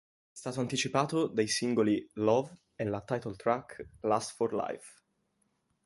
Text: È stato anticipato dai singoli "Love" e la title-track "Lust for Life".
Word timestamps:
È 0.31 0.35
stato 0.35 0.61
anticipato 0.61 1.27
dai 1.27 1.45
singoli 1.45 2.09
"Love" 2.13 2.57
e 2.73 2.85
la 2.85 3.01
title-track 3.03 3.87
"Lust 4.01 4.33
for 4.33 4.51
Life". 4.51 4.99